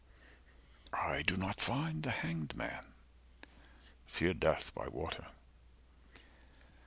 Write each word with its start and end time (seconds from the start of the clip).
I 0.93 1.21
do 1.21 1.37
not 1.37 1.61
find 1.61 2.01
The 2.01 2.09
Hanged 2.09 2.55
Man. 2.55 2.83
Fear 4.07 4.33
death 4.33 4.73
by 4.73 4.87
water. 4.87 5.27